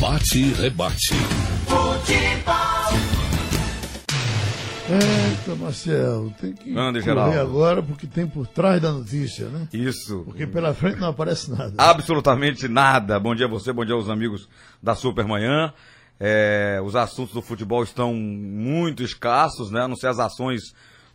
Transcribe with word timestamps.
Bate 0.00 0.38
e 0.38 0.52
rebate. 0.52 1.14
Futebol. 1.66 2.98
Eita, 4.90 5.54
Marcelo, 5.56 6.30
tem 6.40 6.52
que 6.54 6.70
Manda, 6.70 7.00
correr 7.00 7.04
Geraldo. 7.14 7.38
agora 7.40 7.82
porque 7.82 8.06
tem 8.06 8.26
por 8.26 8.46
trás 8.46 8.80
da 8.80 8.92
notícia, 8.92 9.48
né? 9.48 9.68
Isso. 9.72 10.22
Porque 10.24 10.46
pela 10.46 10.72
frente 10.72 10.98
não 10.98 11.08
aparece 11.08 11.50
nada. 11.50 11.74
Absolutamente 11.76 12.68
nada. 12.68 13.18
Bom 13.20 13.34
dia 13.34 13.46
a 13.46 13.48
você, 13.50 13.72
bom 13.72 13.84
dia 13.84 13.94
aos 13.94 14.08
amigos 14.08 14.48
da 14.82 14.94
Supermanhã. 14.94 15.72
É, 16.18 16.80
os 16.84 16.96
assuntos 16.96 17.34
do 17.34 17.42
futebol 17.42 17.82
estão 17.82 18.14
muito 18.14 19.02
escassos, 19.02 19.70
né? 19.70 19.82
A 19.82 19.88
não 19.88 19.96
ser 19.96 20.08
as 20.08 20.18
ações 20.18 20.62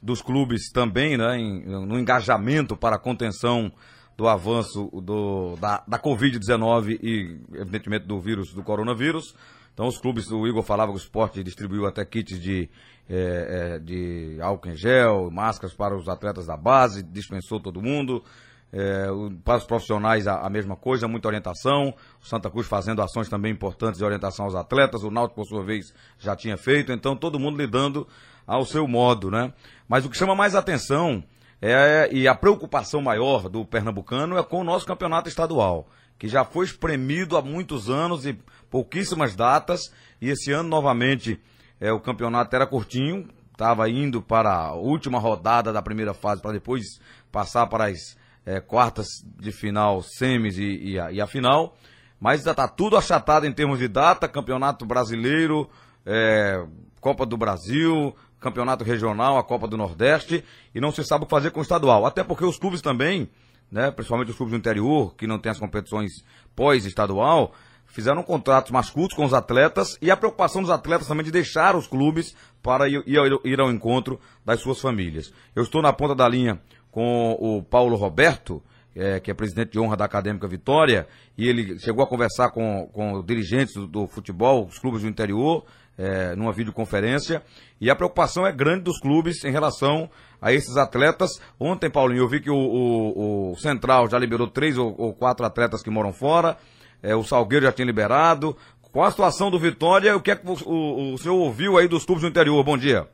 dos 0.02 0.22
clubes 0.22 0.70
também, 0.72 1.18
né? 1.18 1.38
Em- 1.38 1.66
no 1.66 1.98
engajamento 1.98 2.76
para 2.78 2.98
a 2.98 3.00
contenção 3.00 3.72
do 4.18 4.28
avanço 4.28 4.90
do, 5.02 5.56
da, 5.60 5.84
da 5.88 6.00
Covid-19 6.00 7.00
e, 7.02 7.40
evidentemente, 7.54 8.06
do 8.06 8.20
vírus, 8.20 8.54
do 8.54 8.64
coronavírus. 8.64 9.34
Então, 9.74 9.88
os 9.88 9.98
clubes, 9.98 10.30
o 10.32 10.46
Igor 10.48 10.62
falava 10.62 10.92
que 10.92 10.98
o 10.98 11.02
esporte 11.02 11.44
distribuiu 11.44 11.88
até 11.88 12.06
kits 12.06 12.40
de, 12.40 12.70
é, 13.10 13.76
é, 13.76 13.80
de 13.80 14.38
álcool 14.40 14.70
em 14.70 14.76
gel, 14.76 15.32
máscaras 15.32 15.76
para 15.76 15.96
os 15.98 16.08
atletas 16.08 16.46
da 16.46 16.56
base, 16.56 17.02
dispensou 17.02 17.60
todo 17.60 17.82
mundo. 17.82 18.24
É, 18.72 19.10
o- 19.12 19.32
para 19.44 19.58
os 19.58 19.64
profissionais 19.66 20.28
a, 20.28 20.46
a 20.46 20.50
mesma 20.50 20.76
coisa, 20.76 21.08
muita 21.08 21.28
orientação. 21.28 21.94
O 22.22 22.26
Santa 22.28 22.50
Cruz 22.52 22.68
fazendo 22.68 23.02
ações 23.02 23.30
também 23.30 23.52
importantes 23.52 23.98
de 23.98 24.06
orientação 24.06 24.46
aos 24.46 24.56
atletas. 24.56 25.04
O 25.04 25.10
Náutico, 25.12 25.42
por 25.42 25.48
sua 25.48 25.64
vez, 25.64 25.92
já 26.20 26.36
tinha 26.36 26.58
feito. 26.58 26.92
Então, 26.92 27.16
todo 27.16 27.40
mundo 27.40 27.58
lidando 27.58 28.08
ao 28.46 28.66
seu 28.66 28.88
modo, 28.88 29.32
né? 29.32 29.54
Mas 29.88 30.06
o 30.06 30.10
que 30.10 30.18
chama 30.18 30.36
mais 30.36 30.54
atenção 30.56 31.24
é, 31.72 32.10
e 32.12 32.28
a 32.28 32.36
preocupação 32.36 33.02
maior 33.02 33.48
do 33.48 33.64
pernambucano 33.64 34.38
é 34.38 34.44
com 34.44 34.60
o 34.60 34.64
nosso 34.66 34.86
campeonato 34.86 35.30
estadual, 35.30 35.88
que 36.20 36.28
já 36.28 36.44
foi 36.44 36.66
espremido 36.66 37.38
há 37.38 37.42
muitos 37.42 37.90
anos 37.90 38.26
e 38.26 38.38
pouquíssimas 38.70 39.34
datas. 39.34 39.94
E 40.20 40.30
esse 40.30 40.52
ano, 40.52 40.68
novamente, 40.68 41.40
é, 41.80 41.90
o 41.94 42.02
campeonato 42.02 42.54
era 42.54 42.68
curtinho, 42.68 43.30
estava 43.50 43.90
indo 43.90 44.22
para 44.22 44.54
a 44.54 44.74
última 44.74 45.20
rodada 45.20 45.72
da 45.72 45.82
primeira 45.82 46.14
fase 46.14 46.42
para 46.42 46.52
depois 46.52 46.84
passar 47.32 47.68
para 47.68 47.86
as 47.86 48.18
é, 48.46 48.60
quartas 48.60 49.08
de 49.40 49.54
final, 49.54 50.02
semis 50.02 50.58
e, 50.58 50.92
e 50.92 51.00
a, 51.00 51.14
e 51.14 51.22
a 51.22 51.28
final. 51.28 51.78
Mas 52.20 52.40
ainda 52.40 52.52
está 52.52 52.68
tudo 52.68 52.98
achatado 52.98 53.46
em 53.46 53.54
termos 53.54 53.80
de 53.80 53.88
data, 53.88 54.28
campeonato 54.28 54.86
brasileiro, 54.86 55.70
é, 56.06 56.66
Copa 57.00 57.26
do 57.26 57.38
Brasil, 57.38 58.14
campeonato 58.44 58.84
regional, 58.84 59.38
a 59.38 59.44
Copa 59.44 59.68
do 59.68 59.78
Nordeste, 59.78 60.44
e 60.76 60.80
não 60.82 60.92
se 60.92 61.04
sabe 61.04 61.24
o 61.24 61.26
que 61.26 61.32
fazer 61.32 61.50
com 61.52 61.60
o 61.60 61.64
estadual. 61.64 62.06
Até 62.06 62.24
porque 62.24 62.46
os 62.46 62.58
clubes 62.60 62.82
também, 62.82 63.30
né, 63.72 63.90
principalmente 63.90 64.30
os 64.30 64.38
clubes 64.38 64.52
do 64.52 64.58
interior, 64.58 65.16
que 65.16 65.26
não 65.26 65.40
têm 65.40 65.52
as 65.52 65.60
competições 65.60 66.24
pós-estadual, 66.56 67.54
fizeram 67.88 68.24
contratos 68.24 68.72
mais 68.72 68.90
curtos 68.90 69.16
com 69.16 69.24
os 69.26 69.34
atletas 69.34 69.98
e 70.02 70.10
a 70.10 70.18
preocupação 70.18 70.62
dos 70.62 70.72
atletas 70.72 71.08
também 71.08 71.24
de 71.24 71.32
deixar 71.32 71.76
os 71.76 71.88
clubes 71.88 72.36
para 72.62 72.88
ir- 72.88 73.04
ir 73.06 73.60
ao 73.60 73.72
encontro 73.72 74.20
das 74.44 74.60
suas 74.62 74.80
famílias. 74.80 75.32
Eu 75.56 75.64
estou 75.64 75.82
na 75.82 75.94
ponta 75.94 76.16
da 76.16 76.28
linha 76.28 76.60
com 76.92 77.38
o 77.40 77.62
Paulo 77.64 77.96
Roberto, 77.96 78.62
eh, 78.96 79.20
que 79.20 79.32
é 79.32 79.34
presidente 79.34 79.72
de 79.72 79.80
honra 79.80 79.96
da 79.98 80.06
Acadêmica 80.06 80.48
Vitória, 80.48 81.08
e 81.38 81.48
ele 81.48 81.80
chegou 81.80 82.04
a 82.04 82.08
conversar 82.08 82.52
com, 82.52 82.88
com 82.94 83.22
dirigentes 83.24 83.74
do, 83.76 83.88
do 83.88 84.08
futebol, 84.08 84.66
os 84.66 84.78
clubes 84.80 85.02
do 85.02 85.08
interior, 85.08 85.66
eh, 85.98 86.36
numa 86.36 86.52
videoconferência, 86.52 87.42
e 87.80 87.90
a 87.90 87.96
preocupação 87.96 88.46
é 88.48 88.52
grande 88.52 88.84
dos 88.84 89.00
clubes 89.00 89.44
em 89.44 89.52
relação 89.52 90.10
a 90.42 90.52
esses 90.52 90.76
atletas. 90.78 91.30
Ontem, 91.60 91.90
Paulinho, 91.90 92.24
eu 92.24 92.28
vi 92.28 92.40
que 92.42 92.50
o, 92.50 92.56
o- 92.56 93.52
o 93.52 93.56
Central 93.58 94.10
já 94.10 94.18
liberou 94.20 94.48
três 94.48 94.78
ou, 94.78 94.94
ou 94.98 95.14
quatro 95.14 95.46
atletas 95.46 95.82
que 95.84 95.90
moram 95.90 96.12
fora, 96.12 96.58
eh, 97.02 97.16
o 97.16 97.24
Salgueiro 97.24 97.66
já 97.66 97.72
tinha 97.72 97.86
liberado. 97.86 98.56
Qual 98.92 99.06
a 99.06 99.12
situação 99.12 99.50
do 99.50 99.58
Vitória? 99.58 100.16
O 100.16 100.22
que 100.22 100.30
é 100.32 100.36
que 100.36 100.46
o- 100.48 101.14
o 101.14 101.18
senhor 101.18 101.36
ouviu 101.36 101.78
aí 101.78 101.88
dos 101.88 102.06
clubes 102.06 102.22
do 102.22 102.28
interior? 102.30 102.64
Bom 102.64 102.78
dia. 102.78 103.08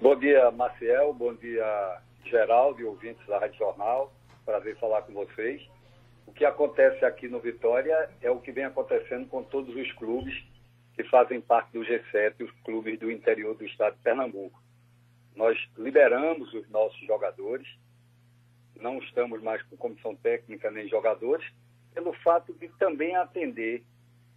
Bom 0.00 0.14
dia, 0.16 0.50
Maciel. 0.50 1.14
Bom 1.14 1.34
dia, 1.34 1.64
Geraldo 2.30 2.80
e 2.80 2.84
ouvintes 2.84 3.26
da 3.26 3.38
Rádio 3.38 3.56
Jornal. 3.58 4.12
Prazer 4.48 4.78
falar 4.78 5.02
com 5.02 5.12
vocês. 5.12 5.60
O 6.26 6.32
que 6.32 6.42
acontece 6.42 7.04
aqui 7.04 7.28
no 7.28 7.38
Vitória 7.38 8.08
é 8.22 8.30
o 8.30 8.40
que 8.40 8.50
vem 8.50 8.64
acontecendo 8.64 9.28
com 9.28 9.42
todos 9.42 9.76
os 9.76 9.92
clubes 9.92 10.42
que 10.94 11.04
fazem 11.04 11.38
parte 11.38 11.70
do 11.72 11.80
G7, 11.80 12.46
os 12.46 12.50
clubes 12.62 12.98
do 12.98 13.12
interior 13.12 13.54
do 13.54 13.66
estado 13.66 13.96
de 13.96 14.02
Pernambuco. 14.02 14.58
Nós 15.36 15.58
liberamos 15.76 16.50
os 16.54 16.66
nossos 16.70 16.98
jogadores, 17.06 17.68
não 18.74 18.96
estamos 19.00 19.42
mais 19.42 19.62
com 19.64 19.76
comissão 19.76 20.16
técnica 20.16 20.70
nem 20.70 20.88
jogadores, 20.88 21.46
pelo 21.92 22.14
fato 22.14 22.54
de 22.54 22.68
também 22.78 23.16
atender 23.16 23.84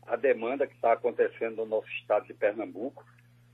a 0.05 0.17
demanda 0.17 0.67
que 0.67 0.75
está 0.75 0.91
acontecendo 0.91 1.55
no 1.55 1.65
nosso 1.65 1.87
estado 1.87 2.27
de 2.27 2.33
Pernambuco, 2.33 3.05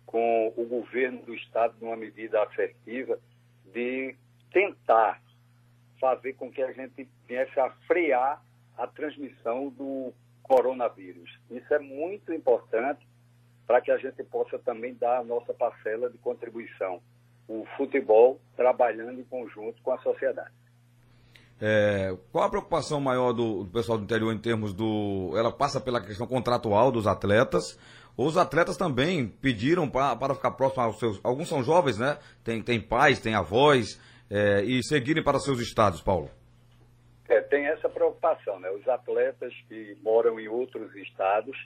com 0.07 0.51
o 0.57 0.65
governo 0.65 1.21
do 1.21 1.35
estado 1.35 1.75
numa 1.79 1.95
medida 1.95 2.41
assertiva 2.41 3.19
de 3.63 4.15
tentar 4.51 5.21
fazer 5.99 6.33
com 6.33 6.51
que 6.51 6.61
a 6.61 6.71
gente 6.71 7.07
viesse 7.27 7.59
a 7.59 7.69
frear 7.87 8.41
a 8.77 8.87
transmissão 8.87 9.69
do 9.69 10.13
coronavírus. 10.43 11.29
Isso 11.49 11.73
é 11.73 11.79
muito 11.79 12.33
importante 12.33 13.05
para 13.65 13.81
que 13.81 13.91
a 13.91 13.97
gente 13.97 14.23
possa 14.23 14.57
também 14.59 14.93
dar 14.93 15.19
a 15.19 15.23
nossa 15.23 15.53
parcela 15.53 16.09
de 16.09 16.17
contribuição. 16.19 17.01
O 17.47 17.65
futebol 17.75 18.39
trabalhando 18.55 19.19
em 19.19 19.23
conjunto 19.23 19.81
com 19.81 19.91
a 19.91 19.97
sociedade. 19.99 20.51
É, 21.59 22.15
qual 22.31 22.45
a 22.45 22.49
preocupação 22.49 23.01
maior 23.01 23.33
do, 23.33 23.63
do 23.63 23.71
pessoal 23.71 23.97
do 23.97 24.03
interior 24.03 24.33
em 24.33 24.37
termos 24.37 24.73
do. 24.73 25.33
Ela 25.35 25.51
passa 25.51 25.81
pela 25.81 25.99
questão 25.99 26.27
contratual 26.27 26.91
dos 26.91 27.07
atletas. 27.07 27.77
Os 28.15 28.37
atletas 28.37 28.77
também 28.77 29.27
pediram 29.27 29.87
para 29.89 30.35
ficar 30.35 30.51
próximo 30.51 30.83
aos 30.83 30.99
seus. 30.99 31.19
Alguns 31.23 31.47
são 31.47 31.63
jovens, 31.63 31.97
né? 31.97 32.17
Tem, 32.43 32.61
tem 32.61 32.79
pais, 32.81 33.19
tem 33.19 33.35
avós, 33.35 33.99
é, 34.29 34.61
e 34.63 34.83
seguirem 34.83 35.23
para 35.23 35.39
seus 35.39 35.59
estados, 35.59 36.01
Paulo. 36.01 36.29
É, 37.27 37.41
tem 37.41 37.65
essa 37.65 37.89
preocupação, 37.89 38.59
né? 38.59 38.69
Os 38.71 38.87
atletas 38.87 39.53
que 39.67 39.97
moram 40.01 40.39
em 40.39 40.47
outros 40.47 40.95
estados, 40.95 41.57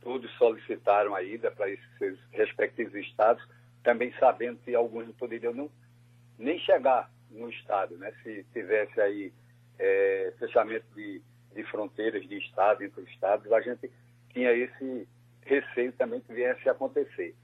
todos 0.00 0.30
solicitaram 0.36 1.14
a 1.14 1.22
ida 1.22 1.50
para 1.50 1.68
esses 1.68 2.18
respectivos 2.32 2.94
estados, 2.94 3.46
também 3.82 4.12
sabendo 4.18 4.58
que 4.60 4.74
alguns 4.74 5.06
não 5.06 5.14
poderiam 5.14 5.52
não, 5.52 5.70
nem 6.38 6.58
chegar 6.60 7.10
no 7.30 7.50
estado, 7.50 7.96
né? 7.98 8.12
Se 8.22 8.44
tivesse 8.52 8.98
aí 9.00 9.32
é, 9.78 10.32
fechamento 10.38 10.86
de, 10.94 11.20
de 11.54 11.64
fronteiras 11.64 12.26
de 12.26 12.38
estado 12.38 12.82
entre 12.82 13.02
os 13.02 13.08
estados, 13.10 13.52
a 13.52 13.60
gente 13.60 13.90
tinha 14.32 14.52
esse 14.52 15.06
receio 15.42 15.92
também 15.92 16.20
que 16.20 16.32
viesse 16.32 16.66
a 16.68 16.72
acontecer. 16.72 17.34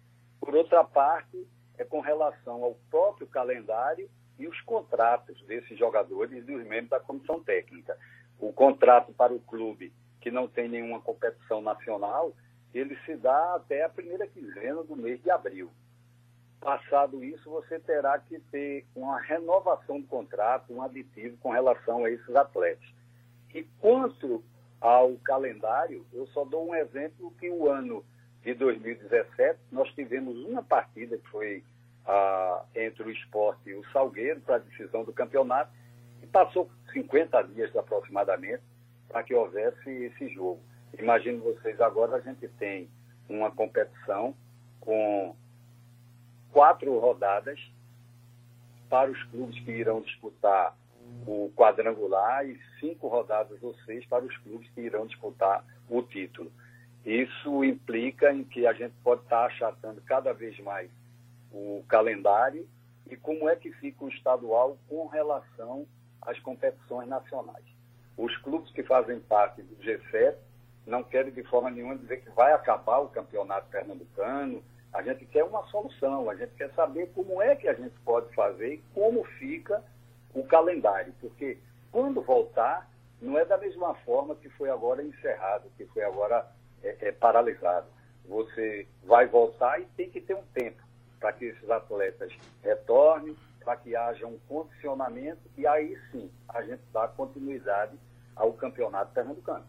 Por 0.40 0.54
outra 0.54 0.82
parte, 0.82 1.46
é 1.76 1.84
com 1.84 2.00
relação 2.00 2.64
ao 2.64 2.74
próprio 2.90 3.26
calendário 3.26 4.08
e 4.40 4.48
os 4.48 4.60
contratos 4.62 5.40
desses 5.42 5.78
jogadores 5.78 6.32
e 6.32 6.40
dos 6.40 6.66
membros 6.66 6.88
da 6.88 6.98
comissão 6.98 7.40
técnica. 7.42 7.96
O 8.38 8.52
contrato 8.52 9.12
para 9.12 9.34
o 9.34 9.38
clube 9.40 9.92
que 10.18 10.30
não 10.30 10.48
tem 10.48 10.66
nenhuma 10.66 11.00
competição 11.00 11.60
nacional, 11.60 12.32
ele 12.72 12.96
se 13.04 13.14
dá 13.16 13.54
até 13.54 13.84
a 13.84 13.88
primeira 13.88 14.26
quinzena 14.26 14.82
do 14.82 14.96
mês 14.96 15.22
de 15.22 15.30
abril. 15.30 15.70
Passado 16.58 17.22
isso, 17.22 17.50
você 17.50 17.78
terá 17.78 18.18
que 18.18 18.38
ter 18.50 18.86
uma 18.94 19.20
renovação 19.20 20.00
do 20.00 20.06
contrato, 20.06 20.72
um 20.72 20.82
aditivo 20.82 21.36
com 21.38 21.50
relação 21.50 22.04
a 22.04 22.10
esses 22.10 22.34
atletas. 22.34 22.88
E 23.54 23.62
quanto 23.78 24.42
ao 24.80 25.16
calendário, 25.16 26.06
eu 26.12 26.26
só 26.28 26.44
dou 26.44 26.68
um 26.68 26.74
exemplo 26.74 27.30
que 27.38 27.50
o 27.50 27.68
ano 27.68 28.04
de 28.42 28.54
2017 28.54 29.58
nós 29.70 29.90
tivemos 29.92 30.34
uma 30.46 30.62
partida 30.62 31.18
que 31.18 31.28
foi 31.28 31.62
entre 32.74 33.02
o 33.04 33.10
esporte 33.10 33.70
e 33.70 33.74
o 33.74 33.84
Salgueiro 33.92 34.40
para 34.40 34.56
a 34.56 34.58
decisão 34.58 35.04
do 35.04 35.12
campeonato 35.12 35.70
e 36.22 36.26
passou 36.26 36.70
50 36.92 37.42
dias 37.42 37.74
aproximadamente 37.76 38.62
para 39.08 39.22
que 39.22 39.34
houvesse 39.34 39.90
esse 39.90 40.28
jogo. 40.28 40.60
Imagine 40.98 41.38
vocês 41.38 41.80
agora 41.80 42.16
a 42.16 42.20
gente 42.20 42.48
tem 42.58 42.88
uma 43.28 43.50
competição 43.50 44.34
com 44.80 45.34
quatro 46.52 46.98
rodadas 46.98 47.60
para 48.88 49.10
os 49.10 49.22
clubes 49.24 49.58
que 49.64 49.70
irão 49.70 50.00
disputar 50.00 50.76
o 51.26 51.52
quadrangular 51.56 52.46
e 52.46 52.58
cinco 52.80 53.08
rodadas 53.08 53.62
ou 53.62 53.74
seis 53.84 54.04
para 54.06 54.24
os 54.24 54.36
clubes 54.38 54.68
que 54.70 54.80
irão 54.80 55.06
disputar 55.06 55.64
o 55.88 56.02
título. 56.02 56.50
Isso 57.04 57.64
implica 57.64 58.32
em 58.32 58.44
que 58.44 58.66
a 58.66 58.72
gente 58.72 58.94
pode 59.02 59.22
estar 59.22 59.46
achatando 59.46 60.00
cada 60.02 60.32
vez 60.32 60.58
mais 60.60 60.90
o 61.52 61.84
calendário 61.88 62.68
e 63.08 63.16
como 63.16 63.48
é 63.48 63.56
que 63.56 63.72
fica 63.72 64.04
o 64.04 64.08
estadual 64.08 64.78
com 64.88 65.06
relação 65.06 65.86
às 66.22 66.38
competições 66.40 67.08
nacionais. 67.08 67.64
Os 68.16 68.36
clubes 68.38 68.70
que 68.72 68.82
fazem 68.82 69.18
parte 69.20 69.62
do 69.62 69.76
G7 69.82 70.36
não 70.86 71.02
querem 71.02 71.32
de 71.32 71.42
forma 71.44 71.70
nenhuma 71.70 71.96
dizer 71.96 72.18
que 72.22 72.30
vai 72.30 72.52
acabar 72.52 72.98
o 72.98 73.08
campeonato 73.08 73.68
pernambucano. 73.68 74.62
A 74.92 75.02
gente 75.02 75.24
quer 75.26 75.44
uma 75.44 75.64
solução, 75.68 76.28
a 76.28 76.34
gente 76.34 76.54
quer 76.54 76.70
saber 76.74 77.10
como 77.14 77.40
é 77.40 77.54
que 77.56 77.68
a 77.68 77.74
gente 77.74 77.94
pode 78.00 78.32
fazer 78.34 78.74
e 78.74 78.82
como 78.94 79.24
fica 79.38 79.82
o 80.34 80.44
calendário, 80.44 81.12
porque 81.20 81.58
quando 81.90 82.22
voltar, 82.22 82.88
não 83.20 83.38
é 83.38 83.44
da 83.44 83.58
mesma 83.58 83.94
forma 83.96 84.34
que 84.36 84.48
foi 84.50 84.70
agora 84.70 85.02
encerrado, 85.02 85.70
que 85.76 85.84
foi 85.86 86.02
agora 86.02 86.46
é, 86.82 87.08
é 87.08 87.12
paralisado. 87.12 87.86
Você 88.28 88.86
vai 89.04 89.26
voltar 89.26 89.80
e 89.80 89.86
tem 89.96 90.08
que 90.08 90.20
ter 90.20 90.34
um 90.34 90.44
tempo 90.54 90.82
para 91.20 91.32
que 91.34 91.44
esses 91.44 91.70
atletas 91.70 92.32
retornem, 92.62 93.36
para 93.62 93.76
que 93.76 93.94
haja 93.94 94.26
um 94.26 94.38
condicionamento 94.48 95.40
e 95.56 95.66
aí 95.66 95.96
sim 96.10 96.30
a 96.48 96.62
gente 96.62 96.82
dá 96.92 97.06
continuidade 97.06 97.96
ao 98.34 98.52
campeonato 98.54 99.12
pernambucano. 99.12 99.64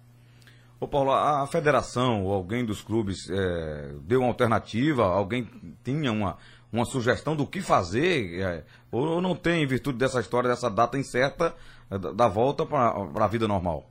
Ô 0.80 0.88
Paulo, 0.88 1.12
a 1.12 1.46
federação 1.46 2.26
ou 2.26 2.34
alguém 2.34 2.66
dos 2.66 2.82
clubes 2.82 3.30
é, 3.30 3.94
deu 4.02 4.22
uma 4.22 4.30
alternativa? 4.30 5.04
Alguém 5.04 5.48
tinha 5.84 6.12
uma, 6.12 6.38
uma 6.74 6.86
sugestão 6.86 7.36
do 7.36 7.46
que 7.46 7.62
fazer? 7.62 8.42
É, 8.42 8.64
ou 8.92 9.22
não 9.22 9.36
tem, 9.36 9.62
em 9.62 9.68
virtude 9.68 10.00
dessa 10.00 10.20
história, 10.20 10.50
dessa 10.50 10.72
data 10.72 10.98
incerta, 10.98 11.54
é, 11.92 12.00
da 12.00 12.28
volta 12.28 12.66
para 12.66 13.24
a 13.24 13.28
vida 13.28 13.48
normal? 13.48 13.86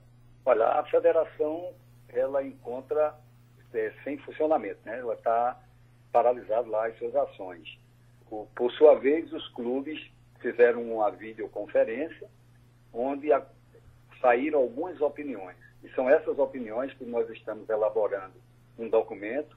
Olha, 0.44 0.66
a 0.66 0.84
federação, 0.84 1.72
ela 2.08 2.42
encontra 2.44 3.14
sem 4.02 4.18
funcionamento, 4.18 4.80
né? 4.84 4.98
Ela 4.98 5.14
está 5.14 5.56
paralisada 6.12 6.68
lá 6.68 6.86
as 6.86 6.98
suas 6.98 7.14
ações. 7.14 7.78
Por, 8.28 8.46
por 8.54 8.70
sua 8.72 8.94
vez, 8.94 9.32
os 9.32 9.46
clubes 9.48 10.00
fizeram 10.40 10.82
uma 10.82 11.10
videoconferência 11.10 12.28
onde 12.92 13.32
a, 13.32 13.44
saíram 14.20 14.60
algumas 14.60 15.00
opiniões 15.00 15.56
e 15.82 15.88
são 15.90 16.08
essas 16.08 16.38
opiniões 16.38 16.92
que 16.94 17.04
nós 17.04 17.28
estamos 17.30 17.68
elaborando 17.68 18.34
um 18.78 18.88
documento, 18.88 19.56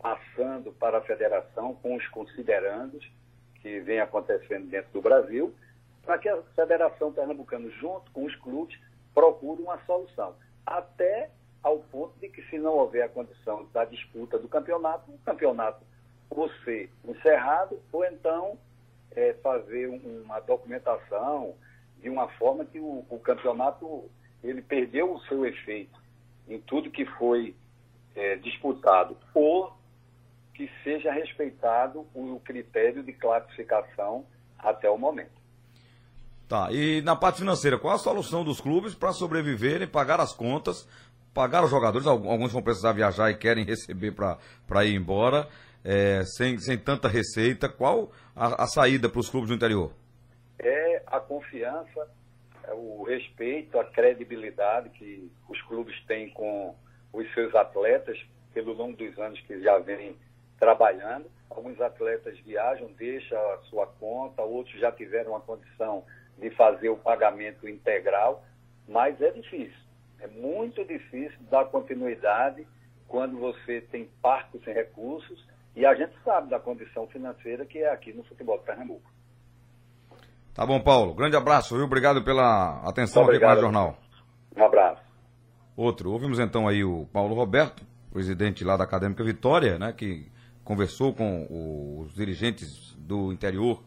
passando 0.00 0.72
para 0.72 0.98
a 0.98 1.02
federação 1.02 1.74
com 1.76 1.96
os 1.96 2.06
considerandos 2.08 3.08
que 3.60 3.80
vem 3.80 4.00
acontecendo 4.00 4.68
dentro 4.68 4.92
do 4.92 5.00
Brasil, 5.00 5.54
para 6.02 6.18
que 6.18 6.28
a 6.28 6.42
Federação 6.54 7.12
Pernambucana, 7.12 7.70
junto 7.70 8.10
com 8.12 8.24
os 8.24 8.36
clubes, 8.36 8.78
procure 9.14 9.62
uma 9.62 9.78
solução. 9.86 10.34
Até 10.66 11.30
ao 11.62 11.78
ponto 11.78 12.18
de 12.20 12.28
que, 12.28 12.42
se 12.50 12.58
não 12.58 12.74
houver 12.74 13.02
a 13.02 13.08
condição 13.08 13.66
da 13.72 13.86
disputa 13.86 14.38
do 14.38 14.48
campeonato, 14.48 15.10
o 15.10 15.18
campeonato 15.18 15.82
ser 16.64 16.90
encerrado, 17.04 17.80
ou 17.92 18.04
então 18.04 18.58
é, 19.12 19.34
fazer 19.42 19.86
uma 19.88 20.40
documentação 20.40 21.54
de 22.00 22.08
uma 22.08 22.28
forma 22.28 22.64
que 22.64 22.78
o, 22.78 23.04
o 23.08 23.18
campeonato 23.18 24.10
ele 24.42 24.60
perdeu 24.60 25.14
o 25.14 25.20
seu 25.22 25.46
efeito 25.46 25.98
em 26.48 26.60
tudo 26.60 26.90
que 26.90 27.06
foi 27.06 27.54
é, 28.14 28.36
disputado, 28.36 29.16
ou 29.32 29.72
que 30.52 30.70
seja 30.84 31.12
respeitado 31.12 32.06
o 32.14 32.40
critério 32.44 33.02
de 33.02 33.12
classificação 33.12 34.24
até 34.58 34.88
o 34.88 34.96
momento. 34.96 35.42
Tá, 36.48 36.68
e 36.70 37.00
na 37.02 37.16
parte 37.16 37.38
financeira, 37.38 37.78
qual 37.78 37.94
a 37.94 37.98
solução 37.98 38.44
dos 38.44 38.60
clubes 38.60 38.94
para 38.94 39.12
sobreviverem, 39.12 39.88
pagar 39.88 40.20
as 40.20 40.32
contas, 40.32 40.86
pagar 41.32 41.64
os 41.64 41.70
jogadores? 41.70 42.06
Alguns 42.06 42.52
vão 42.52 42.62
precisar 42.62 42.92
viajar 42.92 43.30
e 43.30 43.36
querem 43.36 43.64
receber 43.64 44.12
para 44.12 44.84
ir 44.84 44.94
embora, 44.94 45.48
é, 45.84 46.22
sem, 46.24 46.58
sem 46.58 46.78
tanta 46.78 47.08
receita. 47.08 47.68
Qual 47.68 48.10
a, 48.34 48.64
a 48.64 48.66
saída 48.66 49.08
para 49.08 49.20
os 49.20 49.28
clubes 49.28 49.50
do 49.50 49.54
interior? 49.54 49.92
É 50.58 51.02
a 51.06 51.20
confiança 51.20 52.08
o 52.72 53.04
respeito, 53.04 53.78
a 53.78 53.84
credibilidade 53.84 54.88
que 54.90 55.30
os 55.48 55.60
clubes 55.62 55.94
têm 56.06 56.30
com 56.30 56.74
os 57.12 57.32
seus 57.34 57.54
atletas 57.54 58.18
pelo 58.52 58.72
longo 58.72 58.96
dos 58.96 59.18
anos 59.18 59.40
que 59.42 59.60
já 59.60 59.78
vêm 59.78 60.16
trabalhando. 60.58 61.26
Alguns 61.50 61.80
atletas 61.80 62.38
viajam, 62.40 62.90
deixam 62.92 63.38
a 63.52 63.58
sua 63.64 63.86
conta, 63.86 64.42
outros 64.42 64.78
já 64.80 64.90
tiveram 64.90 65.36
a 65.36 65.40
condição 65.40 66.04
de 66.38 66.50
fazer 66.50 66.88
o 66.88 66.96
pagamento 66.96 67.68
integral, 67.68 68.44
mas 68.88 69.20
é 69.20 69.30
difícil. 69.30 69.84
É 70.20 70.26
muito 70.26 70.84
difícil 70.84 71.38
dar 71.50 71.66
continuidade 71.66 72.66
quando 73.06 73.38
você 73.38 73.80
tem 73.82 74.08
parques 74.22 74.62
sem 74.64 74.72
recursos 74.72 75.44
e 75.76 75.84
a 75.84 75.94
gente 75.94 76.14
sabe 76.24 76.50
da 76.50 76.58
condição 76.58 77.06
financeira 77.08 77.64
que 77.66 77.78
é 77.78 77.92
aqui 77.92 78.12
no 78.12 78.22
futebol 78.24 78.58
de 78.58 78.64
Pernambuco. 78.64 79.10
Tá 80.54 80.64
bom, 80.64 80.80
Paulo. 80.80 81.14
Grande 81.14 81.36
abraço, 81.36 81.74
viu? 81.74 81.84
Obrigado 81.84 82.22
pela 82.22 82.80
atenção 82.88 83.24
aqui 83.24 83.40
com 83.40 83.46
o 83.46 83.60
Jornal. 83.60 83.98
Um 84.56 84.64
abraço. 84.64 85.02
Outro. 85.76 86.12
Ouvimos 86.12 86.38
então 86.38 86.68
aí 86.68 86.84
o 86.84 87.06
Paulo 87.12 87.34
Roberto, 87.34 87.84
presidente 88.12 88.62
lá 88.62 88.76
da 88.76 88.84
Acadêmica 88.84 89.24
Vitória, 89.24 89.76
né, 89.78 89.92
que 89.92 90.30
conversou 90.62 91.12
com 91.12 91.98
os 92.00 92.14
dirigentes 92.14 92.94
do 92.96 93.32
interior 93.32 93.82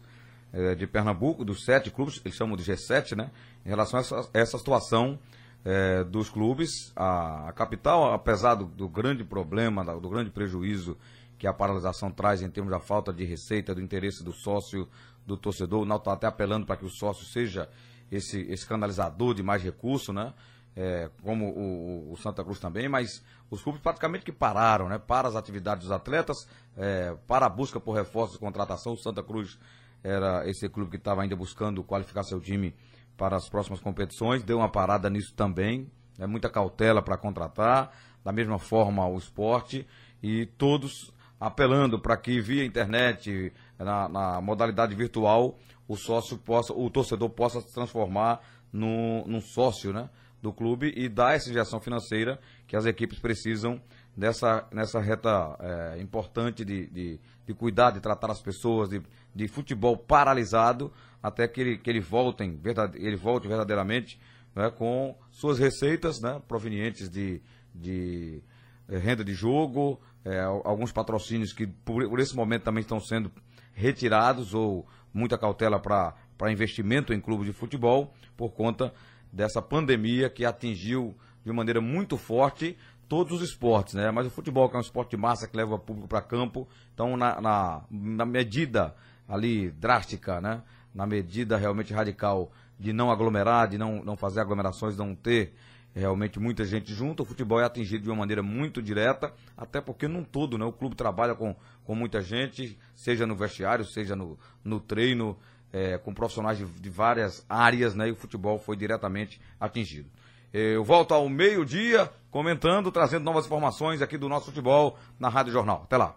eh, 0.52 0.76
de 0.76 0.86
Pernambuco, 0.86 1.46
dos 1.46 1.64
sete 1.64 1.90
clubes, 1.90 2.22
eles 2.24 2.38
chamam 2.38 2.58
de 2.58 2.64
G7, 2.64 3.16
né, 3.16 3.32
em 3.66 3.70
relação 3.70 4.00
a 4.00 4.02
essa, 4.02 4.30
essa 4.34 4.58
situação 4.58 5.18
eh, 5.64 6.04
dos 6.04 6.30
clubes. 6.30 6.92
A, 6.96 7.48
a, 7.48 7.54
capital, 7.54 8.14
apesar 8.14 8.56
do, 8.56 8.66
do 8.66 8.90
grande 8.90 9.24
problema, 9.24 9.86
do 9.86 10.10
grande 10.10 10.30
prejuízo 10.30 10.98
que 11.38 11.48
a 11.48 11.54
paralisação 11.54 12.12
traz 12.12 12.42
em 12.42 12.50
termos 12.50 12.72
da 12.72 12.80
falta 12.80 13.14
de 13.14 13.24
receita, 13.24 13.76
do 13.76 13.82
interesse 13.82 14.24
do 14.24 14.32
sócio, 14.32 14.88
do 15.26 15.38
torcedor. 15.38 15.82
O 15.82 15.86
Náutico 15.86 16.10
está 16.10 16.14
até 16.14 16.28
apelando 16.28 16.66
para 16.66 16.78
que 16.78 16.86
o 16.86 16.90
sócio 16.90 17.26
seja 17.26 17.70
esse, 18.12 18.42
esse 18.50 18.66
canalizador 18.66 19.34
de 19.34 19.44
mais 19.44 19.62
recursos, 19.62 20.14
né? 20.14 20.34
É, 20.76 21.10
como 21.24 21.50
o, 21.50 22.12
o, 22.14 22.18
Santa 22.18 22.44
Cruz 22.44 22.60
também, 22.60 22.88
mas 22.88 23.24
os 23.50 23.64
clubes 23.64 23.82
praticamente 23.82 24.24
que 24.24 24.32
pararam, 24.32 24.88
né? 24.88 25.00
Para 25.00 25.28
as 25.28 25.36
atividades 25.36 25.84
dos 25.84 25.92
atletas, 25.92 26.48
é, 26.78 27.16
para 27.28 27.48
a 27.48 27.50
busca 27.50 27.80
por 27.80 27.94
reforços 27.94 28.38
e 28.38 28.40
contratação. 28.40 28.94
O 28.94 28.98
Santa 28.98 29.24
Cruz 29.24 29.58
era 30.04 30.48
esse 30.48 30.70
clube 30.70 30.92
que 30.92 30.98
estava 30.98 31.24
ainda 31.24 31.36
buscando 31.36 31.84
qualificar 31.84 32.24
seu 32.24 32.40
time 32.40 32.76
para 33.18 33.36
as 33.36 33.50
próximas 33.50 33.80
competições, 33.80 34.44
deu 34.44 34.60
uma 34.60 34.70
parada 34.70 35.10
nisso 35.10 35.34
também, 35.34 35.92
é 36.20 36.28
muita 36.28 36.50
cautela 36.50 37.02
para 37.02 37.18
contratar, 37.18 37.92
da 38.24 38.32
mesma 38.32 38.60
forma 38.60 39.06
o 39.08 39.18
esporte, 39.18 39.88
e 40.22 40.46
todos 40.46 41.12
apelando 41.40 42.00
para 42.00 42.18
que 42.18 42.40
via 42.42 42.66
internet, 42.66 43.54
na, 43.78 44.10
na, 44.10 44.42
modalidade 44.42 44.96
virtual, 44.96 45.58
o 45.88 45.96
sócio 45.96 46.38
possa, 46.38 46.74
o 46.74 46.90
torcedor 46.90 47.30
possa 47.30 47.62
se 47.62 47.74
transformar 47.74 48.42
no, 48.72 49.26
num 49.28 49.42
sócio 49.42 49.94
né, 49.94 50.10
do 50.42 50.52
clube 50.52 50.94
e 50.96 51.08
dar 51.08 51.36
essa 51.36 51.50
injeção 51.50 51.80
financeira 51.80 52.40
que 52.68 52.76
as 52.76 52.86
equipes 52.86 53.20
precisam 53.20 53.82
nessa, 54.16 54.68
nessa 54.72 55.00
reta 55.00 55.56
é, 55.60 56.02
importante 56.02 56.66
de, 56.66 56.88
de, 56.88 57.20
de, 57.46 57.54
cuidar, 57.54 57.92
de 57.92 58.00
tratar 58.00 58.32
as 58.32 58.42
pessoas, 58.42 58.90
de, 58.90 59.02
de 59.34 59.48
futebol 59.48 59.96
paralisado, 59.96 60.92
até 61.22 61.48
que 61.48 61.62
ele, 61.62 61.78
que 61.78 61.90
ele, 61.90 62.00
voltem, 62.00 62.58
verdade, 62.58 62.98
ele 62.98 63.16
volte 63.16 63.48
verdadeiramente 63.48 64.20
né, 64.56 64.72
com 64.72 65.16
suas 65.32 65.60
receitas 65.60 66.20
né, 66.20 66.42
provenientes 66.48 67.10
de, 67.10 67.42
de 67.74 68.42
é, 68.90 68.98
renda 68.98 69.24
de 69.24 69.34
jogo, 69.34 70.02
é, 70.28 70.42
alguns 70.42 70.92
patrocínios 70.92 71.54
que 71.54 71.66
por, 71.66 72.08
por, 72.10 72.20
esse 72.20 72.36
momento 72.36 72.64
também 72.64 72.82
estão 72.82 73.00
sendo 73.00 73.32
retirados 73.74 74.54
ou 74.54 74.86
muita 75.14 75.38
cautela 75.38 75.80
para 75.80 76.52
investimento 76.52 77.14
em 77.14 77.22
clubes 77.22 77.48
de 77.48 77.54
futebol 77.54 78.14
por 78.36 78.52
conta 78.52 78.94
dessa 79.32 79.62
pandemia 79.62 80.30
que 80.30 80.44
atingiu 80.44 81.16
de 81.46 81.52
maneira 81.54 81.80
muito 81.80 82.18
forte 82.18 82.78
todos 83.08 83.42
os 83.42 83.50
esportes, 83.50 83.94
né? 83.94 84.12
Mas 84.12 84.28
o 84.28 84.30
futebol, 84.30 84.68
que 84.70 84.76
é 84.76 84.80
um 84.80 84.82
esporte 84.82 85.12
de 85.12 85.18
massa 85.18 85.48
que 85.48 85.56
leva 85.56 85.80
público 85.80 86.10
para 86.10 86.22
campo, 86.22 86.68
então 86.94 87.16
na, 87.16 87.40
na, 87.40 87.82
na, 87.90 88.26
medida 88.26 88.94
ali 89.28 89.72
drástica, 89.72 90.42
né? 90.42 90.62
Na 90.94 91.06
medida 91.06 91.56
realmente 91.56 91.94
radical 91.94 92.52
de 92.78 92.92
não 92.92 93.10
aglomerar, 93.10 93.70
de 93.70 93.78
não, 93.78 94.04
não 94.04 94.18
fazer 94.18 94.42
aglomerações, 94.42 94.98
não 94.98 95.16
ter 95.16 95.54
realmente 95.98 96.40
muita 96.40 96.64
gente 96.64 96.94
junto, 96.94 97.24
o 97.24 97.26
futebol 97.26 97.60
é 97.60 97.66
atingido 97.66 98.04
de 98.04 98.10
uma 98.10 98.18
maneira 98.18 98.44
muito 98.44 98.82
direta, 98.82 99.34
até 99.56 99.82
porque 99.82 100.08
num 100.08 100.24
todo, 100.24 100.58
né? 100.58 100.66
O 100.66 100.72
clube 100.72 100.96
trabalha 100.96 101.36
com, 101.36 101.56
com 101.84 101.96
muita 101.96 102.22
gente, 102.22 102.78
seja 102.96 103.26
no 103.26 103.36
vestiário, 103.36 103.84
seja 103.84 104.16
no, 104.16 104.38
no 104.64 104.80
treino, 104.80 105.38
é, 105.72 105.98
com 105.98 106.14
profissionais 106.14 106.58
de, 106.58 106.66
de, 106.66 106.90
várias 106.90 107.46
áreas, 107.50 107.96
né? 107.96 108.10
E 108.10 108.12
o 108.12 108.16
futebol 108.16 108.60
foi 108.60 108.76
diretamente 108.76 109.42
atingido. 109.60 110.10
Eu 110.54 110.84
volto 110.84 111.14
ao 111.14 111.28
meio-dia 111.28 112.10
comentando, 112.32 112.92
trazendo 112.92 113.24
novas 113.24 113.46
informações 113.46 114.02
aqui 114.02 114.18
do 114.18 114.30
nosso 114.30 114.46
futebol 114.46 114.98
na 115.20 115.30
Rádio 115.30 115.52
Jornal. 115.52 115.82
Até 115.84 115.98
lá. 115.98 116.16